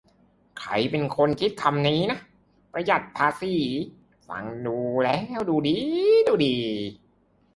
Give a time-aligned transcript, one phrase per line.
[0.59, 2.19] ใครเป็นคนคิดคำนี้นะ
[2.73, 3.53] "ประหยัดภาษี"
[4.27, 4.45] ฟัง
[5.03, 5.79] แล้วดูดี๊
[6.27, 6.55] ดูดี